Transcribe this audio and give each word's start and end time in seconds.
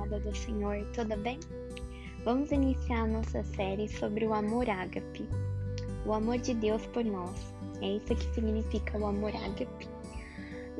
amada 0.00 0.18
do 0.20 0.34
Senhor, 0.34 0.82
tudo 0.94 1.14
bem? 1.18 1.38
Vamos 2.24 2.50
iniciar 2.50 3.06
nossa 3.06 3.44
série 3.44 3.86
sobre 3.86 4.26
o 4.26 4.32
amor 4.32 4.68
ágape, 4.68 5.28
o 6.06 6.14
amor 6.14 6.38
de 6.38 6.54
Deus 6.54 6.86
por 6.86 7.04
nós. 7.04 7.54
É 7.82 7.96
isso 7.96 8.16
que 8.16 8.34
significa 8.34 8.96
o 8.96 9.06
amor 9.06 9.30
ágape. 9.36 9.88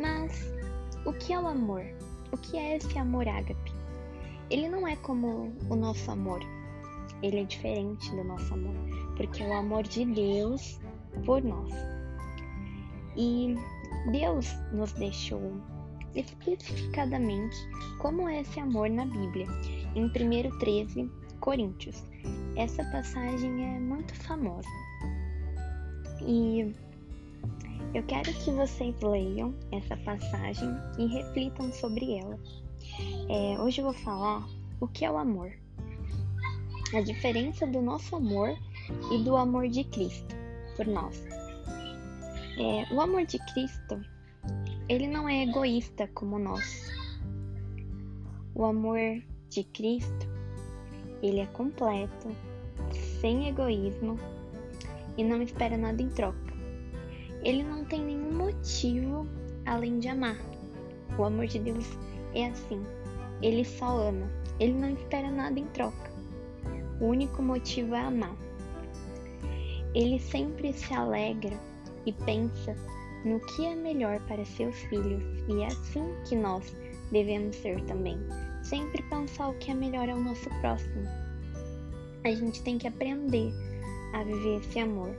Mas 0.00 0.50
o 1.04 1.12
que 1.12 1.34
é 1.34 1.38
o 1.38 1.46
amor? 1.46 1.84
O 2.32 2.38
que 2.38 2.56
é 2.56 2.78
esse 2.78 2.98
amor 2.98 3.28
ágape? 3.28 3.72
Ele 4.48 4.70
não 4.70 4.88
é 4.88 4.96
como 4.96 5.52
o 5.68 5.76
nosso 5.76 6.10
amor. 6.10 6.40
Ele 7.22 7.40
é 7.40 7.44
diferente 7.44 8.10
do 8.12 8.24
nosso 8.24 8.54
amor, 8.54 8.74
porque 9.18 9.42
é 9.42 9.48
o 9.48 9.52
amor 9.52 9.82
de 9.82 10.06
Deus 10.06 10.80
por 11.26 11.42
nós. 11.44 11.74
E 13.18 13.54
Deus 14.12 14.48
nos 14.72 14.94
deixou 14.94 15.60
especificadamente 16.14 17.56
como 17.98 18.28
é 18.28 18.40
esse 18.40 18.58
amor 18.60 18.88
na 18.90 19.06
Bíblia, 19.06 19.46
em 19.94 20.06
1 20.06 20.58
13 20.58 21.10
Coríntios. 21.40 22.04
Essa 22.56 22.84
passagem 22.84 23.76
é 23.76 23.78
muito 23.78 24.14
famosa. 24.14 24.68
E 26.22 26.74
eu 27.94 28.02
quero 28.04 28.32
que 28.32 28.50
vocês 28.50 28.94
leiam 29.00 29.54
essa 29.72 29.96
passagem 29.98 30.68
e 30.98 31.06
reflitam 31.06 31.72
sobre 31.72 32.18
ela. 32.18 32.38
É, 33.28 33.58
hoje 33.60 33.80
eu 33.80 33.86
vou 33.86 33.94
falar 33.94 34.46
o 34.80 34.86
que 34.86 35.04
é 35.04 35.10
o 35.10 35.16
amor, 35.16 35.52
a 36.94 37.00
diferença 37.00 37.66
do 37.66 37.80
nosso 37.80 38.16
amor 38.16 38.56
e 39.12 39.22
do 39.22 39.36
amor 39.36 39.68
de 39.68 39.84
Cristo 39.84 40.36
por 40.76 40.86
nós. 40.86 41.24
É, 42.58 42.92
o 42.92 43.00
amor 43.00 43.24
de 43.24 43.38
Cristo 43.52 44.00
ele 44.90 45.06
não 45.06 45.28
é 45.28 45.44
egoísta 45.44 46.10
como 46.14 46.36
nós. 46.36 46.90
O 48.56 48.64
amor 48.64 48.98
de 49.48 49.62
Cristo, 49.62 50.28
ele 51.22 51.38
é 51.38 51.46
completo, 51.46 52.28
sem 53.20 53.46
egoísmo 53.46 54.18
e 55.16 55.22
não 55.22 55.40
espera 55.42 55.76
nada 55.76 56.02
em 56.02 56.08
troca. 56.08 56.52
Ele 57.44 57.62
não 57.62 57.84
tem 57.84 58.02
nenhum 58.02 58.32
motivo 58.32 59.28
além 59.64 60.00
de 60.00 60.08
amar. 60.08 60.36
O 61.16 61.22
amor 61.22 61.46
de 61.46 61.60
Deus 61.60 61.86
é 62.34 62.46
assim. 62.46 62.84
Ele 63.40 63.64
só 63.64 64.08
ama. 64.08 64.28
Ele 64.58 64.72
não 64.72 64.90
espera 64.90 65.30
nada 65.30 65.60
em 65.60 65.66
troca. 65.66 66.10
O 67.00 67.04
único 67.04 67.40
motivo 67.40 67.94
é 67.94 68.00
amar. 68.00 68.36
Ele 69.94 70.18
sempre 70.18 70.72
se 70.72 70.92
alegra 70.92 71.56
e 72.04 72.12
pensa 72.12 72.74
no 73.24 73.40
que 73.40 73.66
é 73.66 73.74
melhor 73.74 74.20
para 74.26 74.44
seus 74.44 74.76
filhos, 74.84 75.22
e 75.48 75.62
é 75.62 75.66
assim 75.66 76.04
que 76.28 76.36
nós 76.36 76.76
devemos 77.10 77.56
ser 77.56 77.80
também. 77.82 78.18
Sempre 78.62 79.02
pensar 79.04 79.48
o 79.48 79.54
que 79.54 79.70
é 79.70 79.74
melhor 79.74 80.08
ao 80.08 80.20
nosso 80.20 80.48
próximo. 80.60 81.02
A 82.24 82.30
gente 82.30 82.62
tem 82.62 82.78
que 82.78 82.88
aprender 82.88 83.52
a 84.12 84.22
viver 84.22 84.60
esse 84.60 84.78
amor. 84.78 85.14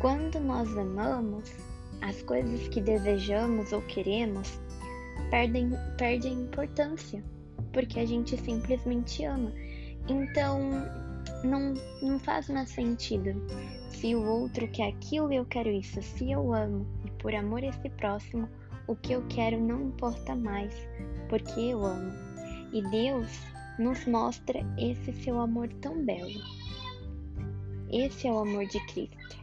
Quando 0.00 0.40
nós 0.40 0.76
amamos, 0.76 1.52
as 2.02 2.22
coisas 2.22 2.68
que 2.68 2.80
desejamos 2.80 3.72
ou 3.72 3.82
queremos 3.82 4.58
perdem, 5.30 5.70
perdem 5.96 6.42
importância, 6.42 7.22
porque 7.72 8.00
a 8.00 8.06
gente 8.06 8.36
simplesmente 8.36 9.24
ama. 9.24 9.52
Então, 10.08 10.70
não, 11.46 11.74
não 12.02 12.18
faz 12.18 12.48
mais 12.48 12.68
sentido 12.70 13.34
se 13.96 14.14
o 14.14 14.22
outro 14.22 14.68
quer 14.68 14.88
aquilo 14.88 15.32
eu 15.32 15.44
quero 15.46 15.70
isso, 15.70 16.02
se 16.02 16.30
eu 16.30 16.52
amo 16.52 16.86
e 17.04 17.10
por 17.12 17.34
amor 17.34 17.64
esse 17.64 17.88
próximo, 17.90 18.48
o 18.86 18.94
que 18.94 19.12
eu 19.12 19.26
quero 19.28 19.58
não 19.58 19.88
importa 19.88 20.36
mais, 20.36 20.74
porque 21.28 21.58
eu 21.58 21.84
amo. 21.84 22.12
E 22.72 22.82
Deus 22.82 23.30
nos 23.78 24.06
mostra 24.06 24.60
esse 24.78 25.12
seu 25.22 25.40
amor 25.40 25.68
tão 25.80 26.04
belo. 26.04 26.40
Esse 27.90 28.28
é 28.28 28.32
o 28.32 28.38
amor 28.38 28.66
de 28.66 28.84
Cristo. 28.86 29.36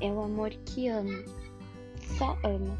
É 0.00 0.10
o 0.10 0.22
amor 0.22 0.50
que 0.64 0.88
ama, 0.88 1.22
só 2.18 2.38
ama. 2.44 2.78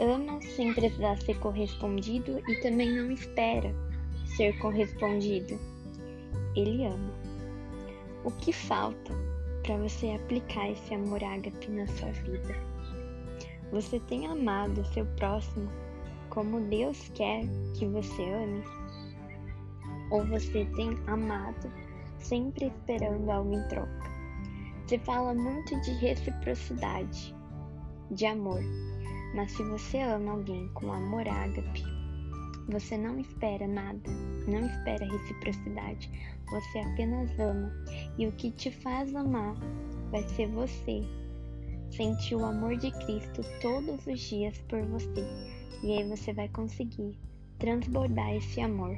Ama 0.00 0.40
sem 0.40 0.72
precisar 0.72 1.18
ser 1.18 1.38
correspondido 1.40 2.42
e 2.48 2.56
também 2.56 2.90
não 2.90 3.12
espera 3.12 3.72
ser 4.36 4.58
correspondido. 4.58 5.73
Ele 6.56 6.86
ama. 6.86 7.12
O 8.24 8.30
que 8.30 8.52
falta 8.52 9.12
para 9.62 9.76
você 9.76 10.10
aplicar 10.10 10.70
esse 10.70 10.94
amor 10.94 11.22
ágape 11.22 11.70
na 11.70 11.86
sua 11.86 12.12
vida? 12.12 12.54
Você 13.72 13.98
tem 14.00 14.26
amado 14.26 14.84
seu 14.92 15.04
próximo 15.16 15.68
como 16.30 16.60
Deus 16.62 17.10
quer 17.14 17.42
que 17.74 17.86
você 17.86 18.22
ame? 18.22 18.62
Ou 20.10 20.24
você 20.26 20.64
tem 20.76 20.98
amado 21.06 21.72
sempre 22.18 22.66
esperando 22.66 23.30
algo 23.30 23.54
em 23.54 23.68
troca? 23.68 24.04
Se 24.86 24.98
fala 24.98 25.34
muito 25.34 25.80
de 25.80 25.92
reciprocidade, 25.92 27.34
de 28.10 28.26
amor, 28.26 28.60
mas 29.34 29.50
se 29.52 29.62
você 29.64 30.00
ama 30.00 30.32
alguém 30.32 30.68
com 30.74 30.92
amor 30.92 31.26
ágape, 31.26 31.93
você 32.68 32.96
não 32.96 33.18
espera 33.18 33.66
nada, 33.66 34.10
não 34.48 34.66
espera 34.66 35.04
reciprocidade, 35.04 36.10
você 36.50 36.78
apenas 36.78 37.30
ama. 37.38 37.72
E 38.18 38.26
o 38.26 38.32
que 38.32 38.50
te 38.50 38.70
faz 38.70 39.14
amar 39.14 39.54
vai 40.10 40.22
ser 40.28 40.48
você. 40.48 41.02
Sentir 41.90 42.34
o 42.34 42.44
amor 42.44 42.76
de 42.76 42.90
Cristo 43.04 43.42
todos 43.60 44.06
os 44.06 44.20
dias 44.20 44.58
por 44.68 44.82
você. 44.86 45.24
E 45.82 45.92
aí 45.92 46.08
você 46.08 46.32
vai 46.32 46.48
conseguir 46.48 47.18
transbordar 47.58 48.34
esse 48.34 48.60
amor. 48.60 48.96